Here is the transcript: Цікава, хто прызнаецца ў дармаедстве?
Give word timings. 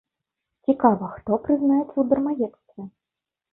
Цікава, 0.67 1.09
хто 1.17 1.37
прызнаецца 1.45 1.91
ў 1.97 2.03
дармаедстве? 2.15 2.81